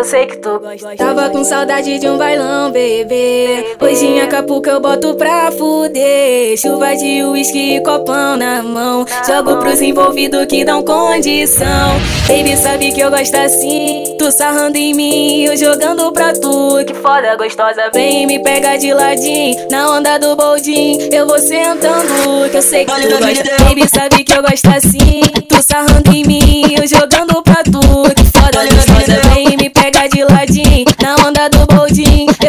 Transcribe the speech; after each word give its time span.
eu 0.00 0.04
sei 0.04 0.24
que 0.24 0.38
tu 0.38 0.58
gosta. 0.58 0.96
Tava 0.96 1.28
com 1.28 1.44
saudade 1.44 1.98
de 1.98 2.08
um 2.08 2.16
bailão, 2.16 2.70
bebê. 2.70 3.76
Hoje 3.78 4.06
em 4.06 4.20
Acapulco 4.22 4.68
eu 4.68 4.80
boto 4.80 5.14
pra 5.14 5.52
fuder. 5.52 6.56
Chuva 6.56 6.96
de 6.96 7.22
uísque 7.22 7.76
e 7.76 7.80
copão 7.82 8.34
na 8.34 8.62
mão. 8.62 9.04
Jogo 9.26 9.58
pros 9.58 9.82
envolvidos 9.82 10.46
que 10.46 10.64
dão 10.64 10.82
condição. 10.82 12.00
Baby 12.26 12.56
sabe 12.56 12.92
que 12.92 13.00
eu 13.00 13.10
gosto 13.10 13.34
assim. 13.34 14.04
Tu 14.18 14.32
sarrando 14.32 14.78
em 14.78 14.94
mim, 14.94 15.44
eu 15.44 15.56
jogando 15.56 16.10
pra 16.12 16.32
tu. 16.32 16.82
Que 16.86 16.94
foda 16.94 17.36
gostosa, 17.36 17.90
vem 17.92 18.26
me 18.26 18.42
pega 18.42 18.78
de 18.78 18.94
ladinho. 18.94 19.68
Na 19.70 19.90
onda 19.90 20.18
do 20.18 20.34
boldin, 20.34 21.10
eu 21.12 21.26
vou 21.26 21.38
sentando. 21.38 22.48
Que 22.50 22.56
eu 22.56 22.62
sei 22.62 22.86
que 22.86 22.92
tu 22.92 23.18
gosta. 23.18 23.64
Baby 23.64 23.86
sabe 23.86 24.24
que 24.24 24.32
eu 24.32 24.42
gosto 24.42 24.66
assim. 24.66 25.20
Tu 25.46 25.62
sarrando 25.62 26.10
em 26.10 26.24
mim, 26.24 26.74
eu 26.74 26.86
jogando 26.86 27.19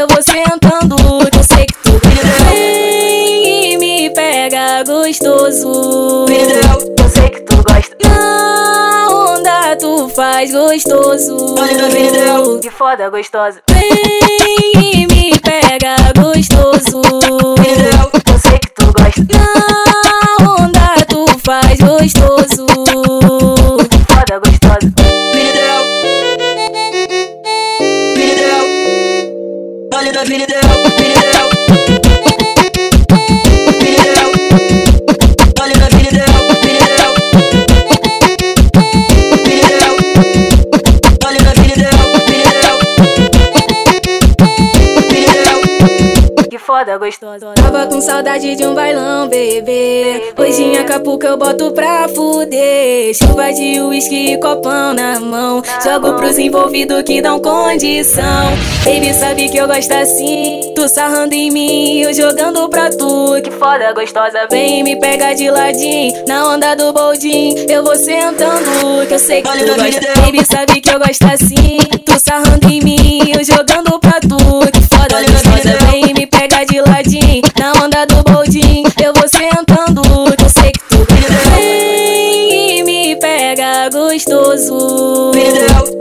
eu 0.02 0.08
vou 0.08 0.22
sentando. 0.24 0.96
Eu 1.32 1.44
sei 1.44 1.66
que 1.68 1.74
tu 1.84 1.92
vem 2.50 3.74
e 3.74 3.78
me 3.78 4.10
pega 4.10 4.84
gostoso. 4.84 6.26
Eu 6.28 7.10
sei 7.10 7.30
que 7.30 7.42
tu 7.42 7.58
gosta. 7.58 7.96
Na 8.04 9.08
onda 9.12 9.76
tu 9.76 10.10
faz 10.10 10.52
gostoso. 10.52 11.56
Que 12.62 12.72
foda 12.72 13.10
gostosa. 13.12 13.62
Vem 13.70 15.04
e 15.04 15.08
me 15.08 15.40
pega 15.40 15.96
gostoso. 16.20 17.02
Eu 17.60 18.40
sei 18.40 18.58
que 18.58 18.74
tu 18.74 18.86
gosta. 18.94 19.22
Na 19.38 20.64
onda 20.64 21.06
tu 21.08 21.28
faz 21.46 21.80
gostoso. 21.80 22.41
vida 30.24 30.46
dela. 30.46 30.91
Gostosa. 46.84 47.54
Tava 47.56 47.86
com 47.88 48.02
saudade 48.02 48.56
de 48.56 48.66
um 48.66 48.74
bailão, 48.74 49.28
bebê. 49.28 50.34
Hoje 50.38 50.64
em 50.64 50.78
Acapulco 50.78 51.26
eu 51.26 51.38
boto 51.38 51.72
pra 51.72 52.08
fuder. 52.08 53.14
Chuva 53.14 53.54
de 53.54 53.80
uísque 53.82 54.34
e 54.34 54.40
copão 54.40 54.94
na 54.94 55.20
mão. 55.20 55.62
Jogo 55.84 56.14
pros 56.16 56.38
envolvidos 56.38 57.04
que 57.04 57.22
dão 57.22 57.40
condição. 57.40 58.24
Baby 58.84 59.14
sabe 59.14 59.50
que 59.50 59.58
eu 59.58 59.68
gosto 59.68 59.92
assim. 59.94 60.74
Tu 60.76 60.90
sarrando 60.90 61.34
em 61.36 61.52
mim, 61.52 62.00
eu 62.02 62.14
jogando 62.14 62.68
pra 62.70 62.90
tu. 62.90 63.40
Que 63.44 63.52
foda 63.52 63.94
gostosa, 63.94 64.48
vem 64.50 64.84
me 64.84 65.00
pega 65.00 65.34
de 65.34 65.50
ladinho. 65.50 66.26
Na 66.28 66.50
onda 66.50 66.76
do 66.76 66.92
boldin, 66.92 67.56
eu 67.70 67.84
vou 67.84 67.96
sentando. 67.96 69.06
Que 69.08 69.14
eu 69.14 69.20
sei 69.20 69.42
que 69.42 69.50
tu 69.50 69.76
gosta. 69.76 70.22
Baby 70.22 70.46
sabe 70.46 70.82
que 70.82 70.90
eu 70.90 71.00
gosto 71.00 71.26
assim. 71.26 71.78
Tu 72.06 72.20
sarrando 72.20 72.68
em 72.68 72.82
mim, 72.82 73.32
eu 73.38 73.44
jogando 73.44 74.00
pra 74.00 74.20
tu. 74.20 74.71
Do 78.08 78.24
boldin, 78.24 78.84
eu 79.04 79.14
vou 79.14 79.28
sentando. 79.30 80.02
Eu 80.42 80.50
sei 80.50 80.72
que 80.72 80.80
tu 80.90 81.06
vem 81.54 82.80
e 82.80 82.84
me 82.84 83.16
pega 83.18 83.90
gostoso. 83.90 85.32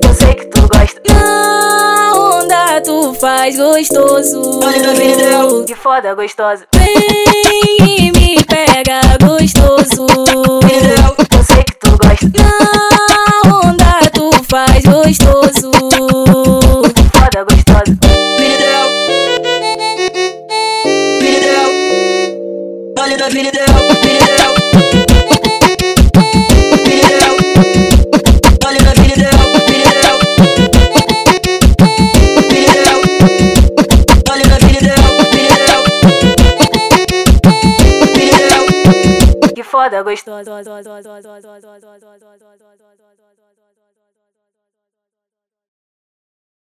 Eu 0.03 0.15
sei 0.15 0.35
que 0.35 0.47
tu 0.47 0.63
gosta. 0.63 0.99
Na 1.13 2.13
onda 2.15 2.81
tu 2.81 3.13
faz 3.21 3.57
gostoso. 3.59 4.61
Que 5.67 5.75
foda 5.75 6.15
gostosa. 6.15 6.65
Vem 6.75 6.95
e 7.87 8.13
me 8.13 8.43
pega 8.45 9.01
gostoso. 9.23 10.10
Vida 23.11 23.49
ideal, 23.49 23.75
vida 23.89 24.09
ideal. 24.09 24.55
Vida 26.77 26.95
ideal. 26.95 27.37
Olha 28.69 28.81
da 28.85 28.93
vida 28.93 29.15
ideal, 29.17 29.51
vida 29.67 29.83
ideal. 29.91 30.19
Vida 38.15 38.23
ideal. 38.23 38.61
Que 39.55 39.65
foda 39.65 40.03
gostosa. 40.03 40.51